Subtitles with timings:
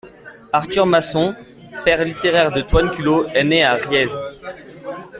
[0.51, 1.35] Arthur Masson,
[1.85, 4.43] père littéraire de Toine Culot est né à Rièzes.